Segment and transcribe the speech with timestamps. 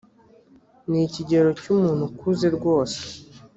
[0.89, 2.99] ni ikigero cy umuntu ukuze rwose